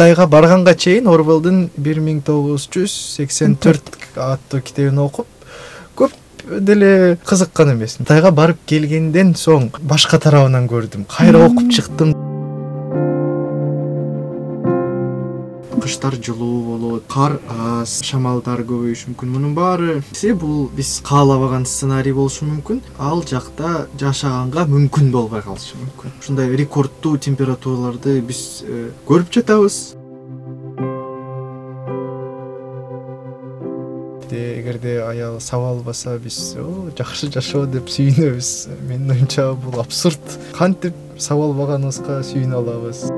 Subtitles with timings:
[0.00, 5.26] кытайга барганга чейин орвелдин бир миң тогуз жүз сексен төрт аттуу китебин окуп
[5.92, 6.14] көп
[6.48, 8.06] деле кызыккан эмесмин.
[8.06, 11.04] Кытайга барып келгенден соң башка тарабынан көрдүм.
[11.04, 12.14] Кайра окуп чыктым
[16.08, 19.28] жылуу болот кар аз шамалдар көбөйүшү мүмкүн.
[19.34, 20.00] Мунун баары
[20.40, 22.80] бул биз каалабаган сценарий болушу мүмкүн.
[22.98, 26.16] Ал жакта жашаганга мүмкүн болбой калышы мүмкүн.
[26.20, 29.96] Ушундай рекордтуу температураларды биз э, көрүп жатабыз.
[34.30, 36.54] Эгерде аял саба албаса биз
[36.96, 38.52] жакшы жашоо деп сүйүнөбүз.
[38.88, 40.38] Менин оюмча бул абсурд.
[40.56, 43.10] Кантип саба албаганыбызга сүйүнө алабыз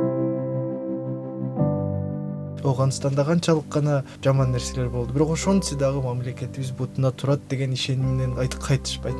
[2.72, 5.12] ооганстанда канчалык гана жаман нерселер болду.
[5.12, 9.16] Бирок ошентсе дагы мамлекетибиз бутуна турат деген ишеним менен кайтышпайт.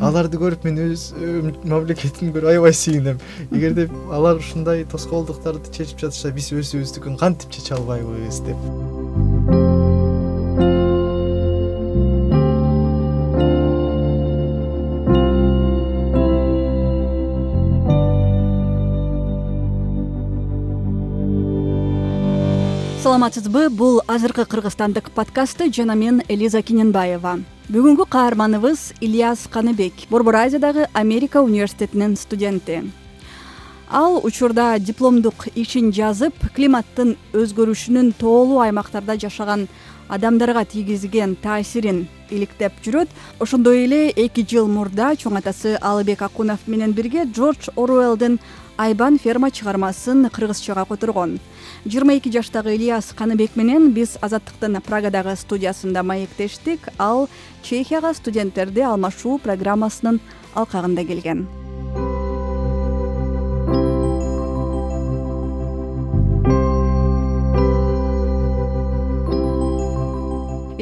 [0.00, 1.12] Аларды көрүп мен өз
[1.62, 3.20] мамлекетимди көрүп аябай сүйүнөм.
[3.52, 9.03] Эгерде алар ушундай тоскоолдуктарды чечип жатышса биз өзүбүздүкүн кантип чече албайбыз деп
[23.24, 23.70] саламатсызбы?
[23.70, 27.38] Бул азыркы кыргызстандык подкасты жана мен элиза кененбаева.
[27.72, 32.82] Бүгүнкү каарманыбыз ильяс каныбек борбор азиядагы америка университетинин студенти.
[33.88, 39.68] Ал учурда дипломдук ишин жазып климаттын өзгөрүшүнүн тоолуу аймактарда жашаган
[40.08, 43.08] адамдарга тийгизген таасирин иликтеп жүрөт.
[43.40, 48.38] Ошондой эле эки жыл мурда чоң атасы алыбек акунов менен бирге джордж оруэллдин
[48.76, 51.38] айбан ферма чыгармасын кыргызчага которгон
[51.86, 57.28] жыйырма эки жаштагы ильяс каныбек менен биз азаттыктын прагадагы студиясында маектештик ал
[57.62, 60.20] чехияга студенттерди алмашуу программасынын
[60.54, 61.46] алкагында келген.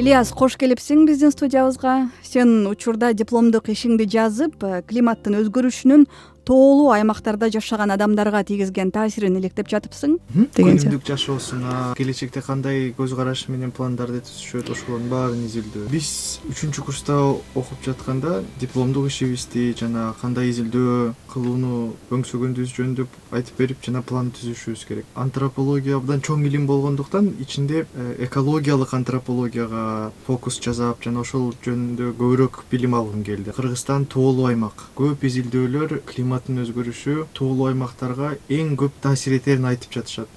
[0.03, 2.09] Ильяс кош келипсиң биздин студиябызга.
[2.27, 4.57] Сен учурда дипломдук ишиңди жазып
[4.89, 6.03] климаттын өзгөрүшүнүн
[6.45, 10.17] тоолуу аймактарда жашаган адамдарга тийгизген таасирин иликтеп жатыпсың
[10.55, 15.87] деген күнүмдүк жашоосуна келечекте кандай көз карашы менен пландарды түзүшөт ошолордун баарын изилдөө?
[15.91, 16.09] Биз
[16.51, 17.17] үчүнчү курста
[17.55, 23.07] окуп жатканда дипломдук ишибизди жана кандай изилдөө кылууну өңсөгөнүбүз жөнүндө
[23.39, 25.07] айтып берип жана план түзүшүбүз керек.
[25.15, 32.63] Антропология абдан чоң илим болгондуктан ичинде э, экологиялык антропологияга фокус жасап жана ошол жөнүндө көбүрөөк
[32.71, 33.55] билим алгым келди.
[33.55, 34.89] Кыргызстан тоолуу аймак.
[34.97, 40.27] Көп изилдөөлөр климат өзгөрүшү тоолуу аймактарга эң көп таасир этерин айтып жатышат.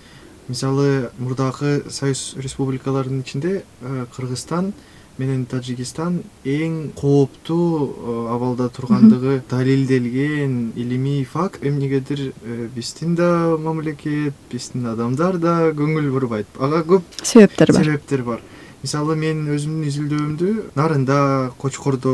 [0.49, 4.73] Мисалы мурдакы союз республикаларынын ичинде э, кыргызстан
[5.19, 14.35] менен таджикистан эң кооптуу э, абалда тургандыгы далилделген илимий факт эмнегедир э, биздин да мамлекет
[14.53, 16.47] биздин адамдар да көңүл бурбайт.
[16.59, 17.85] Ага көп себептер бар.
[17.85, 18.41] себептер бар
[18.82, 21.19] мисалы мен өзүмдүн изилдөөмдү нарында
[21.60, 22.12] кочкордо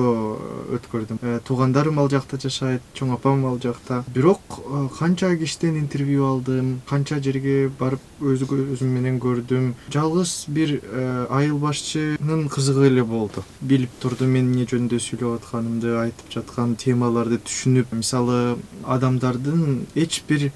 [0.77, 4.03] өткөрдүм э, туугандарым ал жакта жашайт чоң апам ал жакта.
[4.15, 9.73] Бирок э, канча кишиден интервью алдым канча жерге барып өз көзүм менен көрдүм.
[9.93, 13.45] Жалгыз бир э, айыл башчынын кызыгы эле болду.
[13.61, 17.95] Билип турду мен эмне жөнүндө сүйлөп атканымды айтып жаткан темаларды түшүнүп.
[17.97, 20.51] Мисалы адамдардын эч бир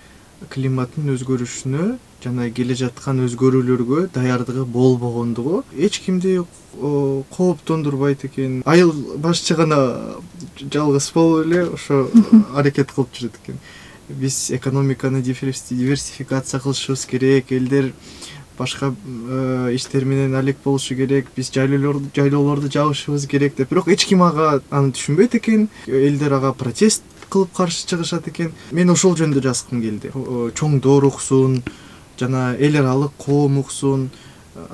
[0.51, 1.87] климаттын өзгөрүшүнө
[2.23, 6.39] жана келе жаткан өзгөрүүлөргө даярдыгы болбогондугу эч кимди
[7.37, 8.63] кооптондурбайт экен.
[8.67, 10.17] Айыл башчы гана
[10.61, 12.09] жалгыз болуп эле ошо
[12.55, 13.61] аракет кылып жүрөт экен.
[14.09, 17.93] Биз экономиканы диверсификация кылышыбыз керек элдер
[18.59, 18.95] башка
[19.29, 23.71] э, иштер менен алек болушу керек биз жайлоолорду жабышыбыз керек деп.
[23.71, 25.69] Бирок эч ким ага аны түшүнбөйт экен.
[25.87, 28.53] Элдер ага протест кылып каршы чыгышат экен.
[28.73, 30.13] Мен ошол жөнүндө жазгым келди.
[30.57, 31.63] Чоңдор уксун
[32.19, 34.11] жана эл аралык коом уксун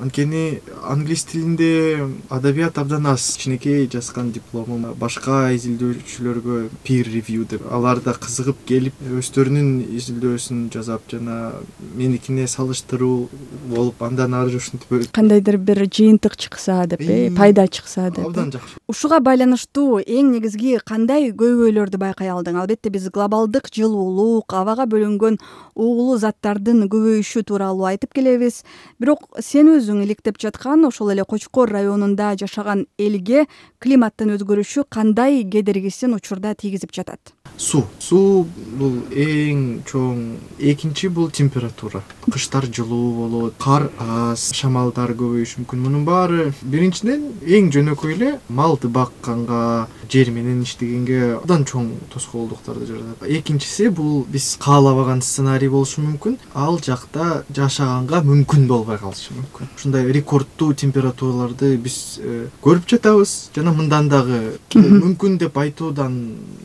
[0.02, 3.36] анткени англис тилинде адабият абдан аз.
[3.36, 11.08] Кичинекей жазган дипломум башка изилдөөчүлөргө пир ревью деп алар да кызыгып келип өздөрүнүн изилдөөсүн жасап
[11.10, 11.52] жана
[11.94, 13.28] меникине салыштыруу
[13.70, 18.78] болуп андан ары ушинтип кандайдыр бир жыйынтык чыкса деп э пайда чыкса деп абдан жакшы.
[18.88, 22.60] Ушуга байланыштуу эң негизги кандай көйгөйлөрдү байкай алдың?
[22.60, 25.38] Албетте биз глобалдык жылуулук абага бөлөнгөн
[25.74, 28.62] угулуу заттардын көбөйүшү тууралуу айтып келебиз.
[29.00, 33.46] Бирок сен өзүң иликтеп жаткан ошол эле кочкор районунда жашаган элге
[33.82, 38.44] климаттын өзгөрүшү кандай кедергисин учурда тийгизип жатат суу суу
[38.78, 40.18] бул эң чоң
[40.58, 42.02] экинчи бул температура.
[42.26, 45.82] Кыштар жылуу болот кар аз шамалдар көбөйүшү мүмкүн.
[45.84, 53.22] Мунун баары биринчиден эң жөнөкөй эле малды бакканга жер менен иштегенге абдан чоң тоскоолдуктарды жаратат.
[53.28, 56.38] Экинчиси бул биз каалабаган сценарий болушу мүмкүн.
[56.54, 59.70] Ал жакта жашаганга мүмкүн болбой калышы мүмкүн.
[59.76, 63.36] Ушундай рекордтуу температураларды биз э, көрүп жатабыз.
[63.54, 66.18] Жана мындан дагы мүмкүн деп айтуудан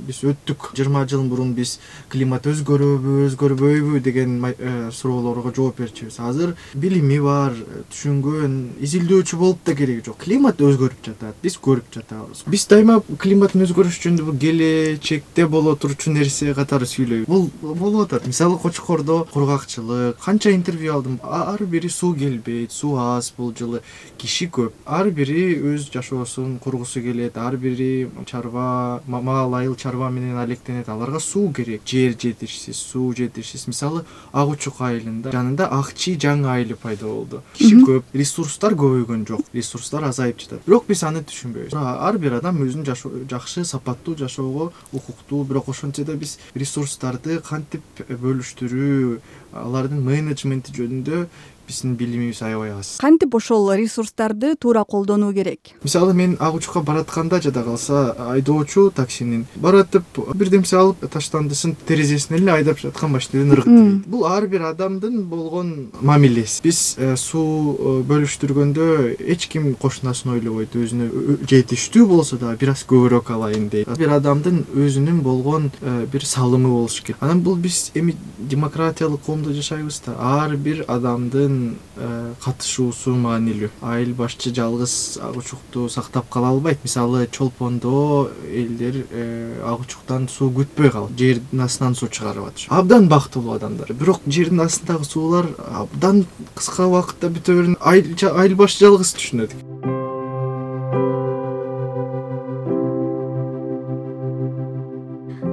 [0.07, 1.77] биз өттүк жыйырма жыл мурун биз
[2.09, 6.19] климат өзгөрөбү өзгөрбөйбү деген э, суроолорго жооп берчүбүз.
[6.19, 7.55] Азыр билими бар
[7.93, 10.19] түшүнгөн изилдөөчү болуп да кереги жок.
[10.23, 12.43] Климат өзгөрүп жатат биз көрүп жатабыз.
[12.47, 18.27] Биз дайыма климаттын өзгөрүшү жөнүндө бул келечекте боло турчу нерсе катары сүйлөйбүз бул болуп атат.
[18.27, 20.17] Мисалы кочкордо кургакчылык.
[20.23, 21.19] Канча интервью алдым.
[21.23, 23.81] Ар бири суу келбейт суу аз бул жылы.
[24.17, 24.73] Киши көп.
[24.85, 27.37] Ар бири өз жашоосун кургусу келет.
[27.37, 31.81] Ар бири чарба маал айыл чарба менен алектенет аларга суу керек.
[31.85, 33.67] Жер жетишсиз суу жетишсиз.
[33.67, 37.41] Мисалы ак учук айылында жанында ак жаңы айылы пайда болду.
[37.53, 38.03] Киши көп.
[38.13, 39.41] Ресурстар көбөйгөн жок.
[39.53, 40.61] Ресурстар азайып жатат.
[40.65, 41.75] Бирок биз аны түшүнбөйбүз.
[41.75, 45.43] Ар бир адам өзүнүн жакшы сапаттуу жашоого укуктуу.
[45.43, 49.19] Бирок ошентсе да биз ресурстарды кантип бөлүштүрүү
[49.53, 51.27] алардын менеджменти жөнүндө
[51.67, 52.97] биздин билимибиз аябай аз.
[53.01, 55.59] Кантип ошол ресурстарды туура колдонуу керек?
[55.83, 60.03] Мисалы мен ак учукка баратканда жада калса айдоочу таксинин баратып
[60.35, 66.63] бирдемсе алып таштандысын терезесинен эле айдап жаткан машинеден ыргыттыбейт бул ар бир адамдын болгон мамилеси
[66.63, 68.87] биз э, суу э, бөлүштүргөндө
[69.33, 73.91] эч ким кошунасын ойлобойт өзүнө жетиштүү болсо дагы бир аз көбүрөөк алайын дейт.
[73.99, 77.21] Бир адамдын өзүнүн болгон э, бир салымы болушу керек.
[77.21, 80.15] Анан бул биз эми демократиялык коомдо жашайбыз да.
[80.19, 81.56] Ар бир адамдын
[81.97, 86.83] Э, катышуусу маанилүү айыл башчы жалгыз ак учукту сактап кала албайт.
[86.83, 93.09] Мисалы чолпондо элдер э, ак учуктан суу күтпөй калып жердин астынан суу чыгарып атышат абдан
[93.09, 93.93] бактылуу адамдар.
[93.93, 99.57] Бирок жердин астындагы суулар абдан кыска убакытта бүтө берүүнү айыл башчы жалгыз түшүнөт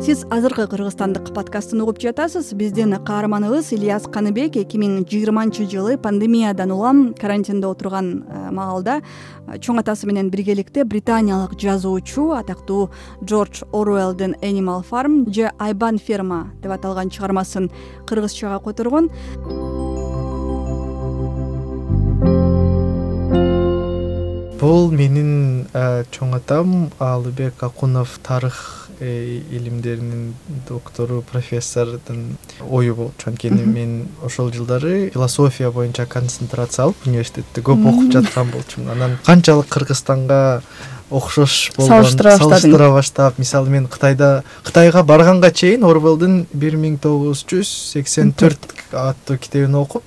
[0.04, 2.52] сиз азыркы кыргызстандык подкастын угуп жатасыз.
[2.52, 9.56] Биздин каарманыбыз ильяс каныбек эки миң жыйырманчы жылы пандемиядан улам карантиндо отурган э, маалда э,
[9.64, 12.90] чоң атасы менен биргеликте британиялык жазуучу атактуу
[13.24, 17.70] джордж оруэллдин animal farm же айбан ферма деп аталган чыгармасын
[18.04, 19.08] кыргызчага которгон
[24.60, 30.34] бул менин э, чоң атам алыбек акунов тарых илимдеринин
[30.68, 32.36] доктору профессордун
[32.70, 33.30] ою болчу.
[33.30, 38.90] Анткени мен ошол жылдары философия боюнча концентрация алып университетте көп окуп жаткан болчумун.
[38.90, 40.62] Анан канчалык кыргызстанга
[41.10, 42.04] окшош болгон
[42.38, 48.72] салыштыра баштап мисалы мен кытайда кытайга барганга чейин орвелдин бир миң тогуз жүз сексен төрт
[48.92, 50.02] аттуу китебин окуп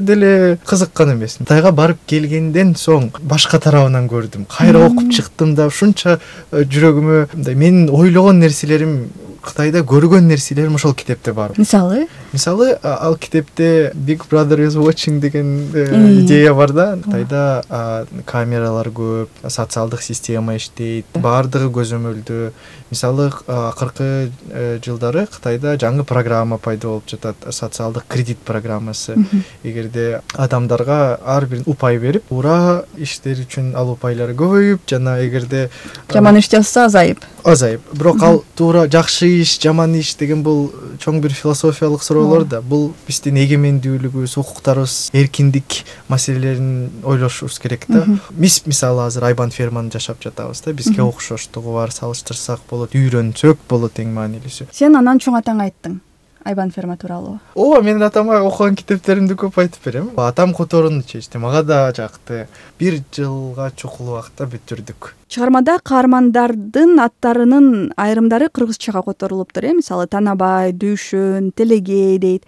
[0.00, 1.46] деле кызыккан эмесмин.
[1.46, 4.46] Кытайга барып келгенден соң башка тарабынан көрдүм.
[4.50, 9.08] Кайра окуп чыктым да ушунча э, жүрөгүмө мындай менин ойлогон нерселерим
[9.42, 11.54] кытайда көргөн нерселерим ошол китепте бар.
[11.56, 16.98] Мисалы мисалы ал китепте big brother is watching деген э, идея бар да.
[17.02, 22.50] Кытайда камералар көп социалдык система иштейт баардыгы көзөмөлдүү
[22.90, 27.36] мисалы акыркы э, жылдары кытайда жаңы программа пайда болуп жатат.
[27.50, 29.16] Социалдык кредит программасы.
[29.62, 35.68] Эгерде адамдарга ар бир упай берип туура иштер үчүн ал упайлар көбөйүп жана эгерде
[36.12, 37.24] жаман иш жасаса азайып.
[37.44, 37.80] азайып.
[37.92, 40.70] Бирок ал туура жакшы иш жаман иш деген бул
[41.02, 42.02] чоң бир философиялык
[42.48, 48.04] да бул биздин эгемендүүлүгүбүз укуктарыбыз эркиндик маселелерин ойлошубуз керек да.
[48.30, 50.72] Биз мисалы азыр айбан ферманы жашап жатабыз да.
[50.72, 54.70] Бизге окшоштугу бар салыштырсак болот үйрөнсөк болот эң маанилүүсү.
[54.72, 56.00] Сен анан чоң атаңа айттың
[56.44, 57.38] айбан ферма тууралуу.
[57.54, 60.10] Ооба мен атама окуган китептеримди көп айтып берем.
[60.16, 62.46] Атам которууну чечти мага да жакты.
[62.78, 65.14] Бир жылга чукул убакытта бүтүрдүк.
[65.28, 72.44] Чыгармада каармандардын аттарынын айрымдары кыргызчага которулуптур э мисалы танабай дүйшөн телегей дейт.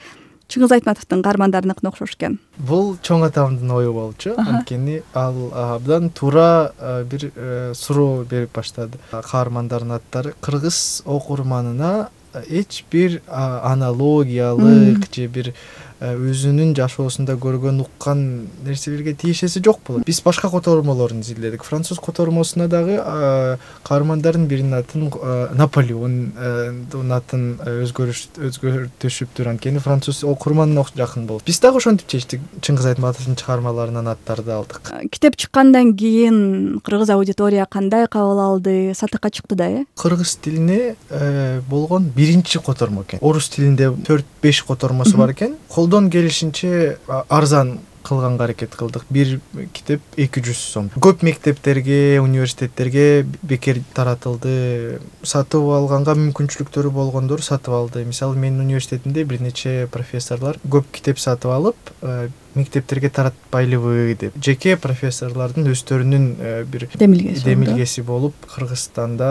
[0.51, 2.41] Чыңгыз айтматовдун каармандарыныкына окшош экен.
[2.59, 4.33] Бул чоң атамдын ою болчу.
[4.35, 6.73] Анткени ал абдан туура
[7.07, 8.99] бир э, суроо берип баштады.
[9.13, 12.09] Каармандардын аттары кыргыз окурманына
[12.49, 15.55] эч бир аналогиялык же бир
[16.01, 20.05] өзүнүн жашоосунда көргөн уккан нерселерге тиешеси жок болот.
[20.09, 21.63] Биз башка котормолорун изилдедик.
[21.65, 22.97] Француз котормосуна дагы
[23.85, 25.11] каармандардын биринин атын
[25.59, 32.41] наполеондун атын өзгөртүшүптүр анткени француз окурманына жакын болуп биз дагы ошентип чечтик.
[32.65, 34.93] Чыңгыз айтматовдун чыгармаларынан аттарды алдык.
[35.13, 38.95] Китеп чыккандан кийин кыргыз аудитория кандай кабыл алды?
[38.97, 39.85] Сатыкка чыкты да э?
[39.97, 40.97] Кыргыз тилине
[41.69, 43.19] болгон биринчи котормо экен.
[43.21, 45.57] Орус тилинде төрт беш котормосу бар экен
[45.91, 49.03] колдон келишинче арзан кылганга аракет кылдык.
[49.11, 49.41] Бир
[49.75, 50.91] китеп эки жүз сом.
[50.95, 55.01] Көп мектептерге университеттерге бекер таратылды.
[55.27, 58.05] Сатып алганга мүмкүнчүлүктөрү болгондор сатып алды.
[58.07, 61.93] Мисалы менин университетимде бир нече профессорлор көп китеп сатып алып
[62.55, 64.37] мектептерге таратпайлыбы деп.
[64.43, 69.31] Жеке профессорлордун өздөрүнүн э, бир демилгеси демилгеси болуп кыргызстанда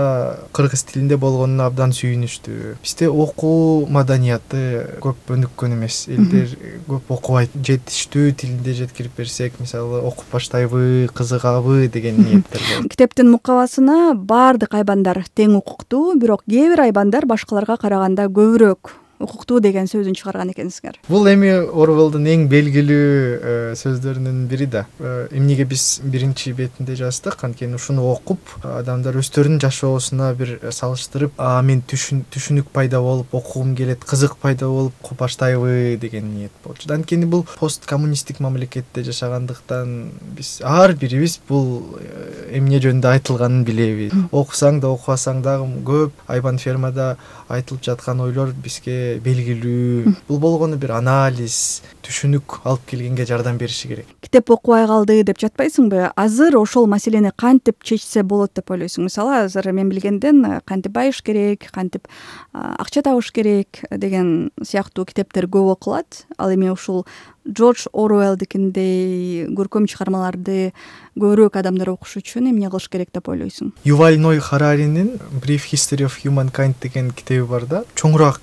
[0.55, 2.75] кыргыз тилинде болгонуна абдан сүйүнүштү.
[2.83, 6.05] Бизде окуу маданияты көп өнүккөн эмес.
[6.11, 6.55] Элдер
[6.87, 14.13] көп окубайт жетиштүү тилинде жеткирип берсек мисалы окуп баштайбы кызыгабы деген ниеттер болот китептин мукабасына
[14.15, 20.53] баардык айбандар тең укуктуу бирок кээ бир айбандар башкаларга караганда көбүрөөк укуктуу деген сөзүн чыгарган
[20.53, 20.99] экенсиңер.
[21.09, 24.85] Бул эми орвелдун эң белгилүү э, сөздөрүнүн бири да.
[24.99, 31.59] Э, эмнеге биз биринчи бетинде жаздык анткени ушуну окуп адамдар өздөрүнүн жашоосуна бир салыштырып а
[31.65, 37.45] мен түшүнүк пайда болуп окугум келет кызык пайда болуп баштайбы деген ниет болчу анткени бул
[37.59, 44.15] пост коммунисттик мамлекетте жашагандыктан биз ар бирибиз бул э, эмне жөнүндө айтылганын билебиз.
[44.31, 47.15] Окусаң да окубасаң дагы көп айбан фермада
[47.49, 50.13] айтылып жаткан ойлор бизге белгилүү.
[50.27, 54.07] Бул болгону бир анализ түшүнүк алып келгенге жардам бериши керек.
[54.21, 56.11] Китеп окубай калды деп жатпайсыңбы?
[56.19, 59.09] Азыр ошол маселени кантип чечсе болот деп ойлойсуң?
[59.09, 62.07] Мисалы азыр мен билгенден э, кантип байыш керек кантип
[62.53, 66.25] акча табыш керек деген сыяктуу китептер көп окулат.
[66.37, 67.05] Ал эми ушул
[67.47, 70.71] джордж оруэлдикиндей көркөм чыгармаларды
[71.19, 73.73] көбүрөөк адамдар окуш үчүн эмне кылыш керек деп ойлойсуң?
[73.87, 77.83] Юваль ной хараринин brief history of human kind деген китеби бар да.
[77.95, 78.41] Чоңураак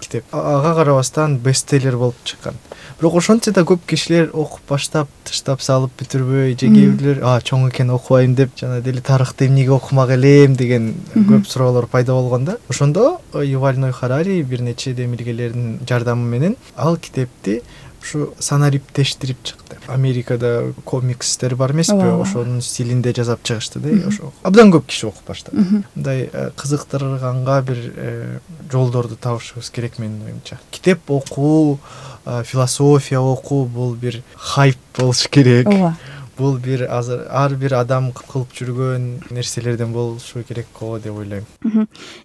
[0.00, 0.24] китеп.
[0.32, 2.54] Ага карабастан бестселлер болуп чыккан.
[3.00, 7.90] Бирок ошентсе да көп кишилер окуп баштап тыштап салып бүтүрбөй же кээ бирлер чоң экен
[7.90, 12.56] окубайм деп жана деле тарыхты эмнеге окумак элем деген көп суроолор пайда болгон да.
[12.68, 17.62] Ошондо юваль ной харари бир нече демилгелердин жардамы менен ал китепти
[18.02, 19.76] ушу санариптештирип чыкты.
[19.86, 24.08] Америкада комикстер бар эмеспи ошонун стилинде жасап чыгышты да.
[24.08, 25.84] Ошо абдан көп киши окуп баштады.
[25.94, 28.38] Мындай э, кызыктырганга бир э,
[28.72, 30.58] жолдорду табышыбыз керек менин оюмча.
[30.70, 31.78] Китеп окуу
[32.24, 35.68] э, философия окуу бул бир хайп болуш керек.
[35.68, 35.96] Ооба.
[36.38, 41.46] Бул бир азыр ар бир адам кылып жүргөн нерселерден болушу керек го деп ойлойм.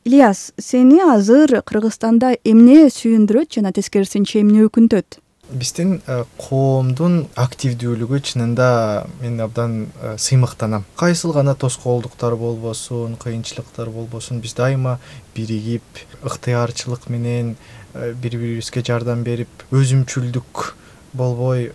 [0.04, 8.68] Ильяс сени азыр кыргызстанда эмне сүйүндүрөт жана тескерисинче эмне өкүнтөт биздин э, коомдун активдүүлүгү чынында
[9.22, 10.86] мен абдан э, сыймыктанам.
[11.00, 15.00] Кайсыл гана тоскоолдуктар болбосун кыйынчылыктар болбосун биз дайыма
[15.36, 15.84] биригип
[16.24, 17.56] ыктыярчылык менен
[17.94, 20.76] э, бири бирибизге жардам берип өзүмчүлдүк
[21.14, 21.72] болбой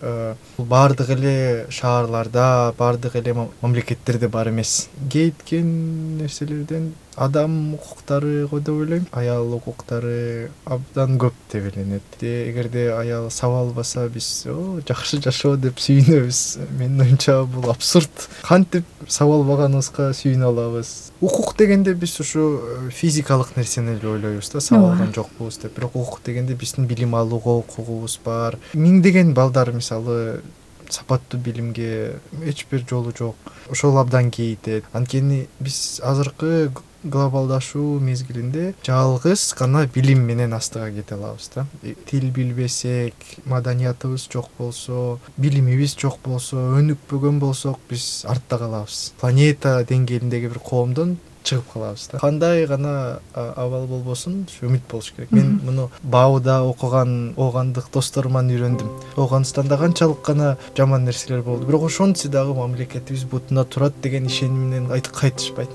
[0.57, 4.87] баардык эле шаарларда баардык эле мамлекеттерде бар эмес.
[5.11, 9.07] Кейиткен нерселерден адам укуктары го деп ойлойм.
[9.11, 14.45] Аял укуктары абдан көп деп эленет эгерде аял сабап албаса биз
[14.87, 16.41] жакшы жашоо деп сүйүнөбүз
[16.77, 18.27] менин оюмча бул абсурд.
[18.45, 20.93] Кантип саба албаганыбызга сүйүнүп алабыз.
[21.19, 25.75] Укук дегенде биз ушу э, физикалык нерсени эле ойлойбуз да саба алган жокпуз деп.
[25.75, 28.59] Бирок укук дегенде биздин билим алууга укугубуз бар.
[28.73, 30.43] Миңдеген балдар мисалы
[30.89, 33.35] сапаттуу билимге эч бир жолу жок.
[33.69, 36.71] Ошол абдан кейитет анткени биз азыркы
[37.09, 41.65] глобалдашуу мезгилинде жалгыз гана билим менен астыга кете алабыз да.
[42.09, 43.13] Тил билбесек
[43.45, 49.13] маданиятыбыз жок болсо билимибиз жок болсо өнүкпөгөн болсок биз артта калабыз.
[49.19, 52.19] Планета деңгээлиндеги бир коомдон чыгып калабыз да.
[52.19, 55.31] Кандай гана абал болбосун үмүт болуш керек.
[55.31, 58.91] Мен муну бауда окуган оогандык досторуман үйрөндүм.
[59.15, 61.67] Ооганстанда канчалык гана жаман нерселер болду.
[61.67, 65.69] Бирок ошентсе дагы мамлекетибиз бутуна турат деген ишеним менен кайтышпайт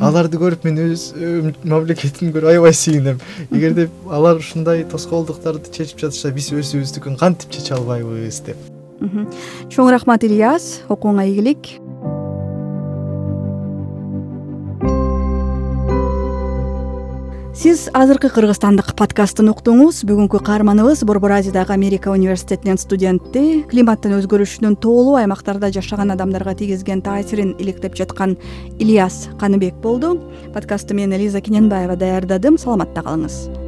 [0.00, 1.08] аларды көрүп мен өз
[1.64, 3.20] мамлекетимди көрүп аябай сүйүнөм.
[3.50, 8.56] Эгерде алар ушундай тоскоолдуктарды чечип жатышса биз өзүбүздүкүн кантип чече албайбыз деп.
[9.70, 10.80] Чоң рахмат ильяс.
[10.88, 11.76] Окууңа ийгилик
[17.56, 20.02] сиз азыркы кыргызстандык подкастын уктуңуз.
[20.04, 23.64] Бүгүнкү каарманыбыз борбор азиядагы америка университетинин студенти.
[23.70, 28.36] Климаттын өзгөрүшүнүн тоолуу аймактарда жашаган адамдарга тийгизген таасирин иликтеп жаткан
[28.78, 30.18] ильяс каныбек болду.
[30.52, 32.60] Подкастты мен элиза кененбаева даярдадым.
[32.60, 33.65] Саламатта калыңыз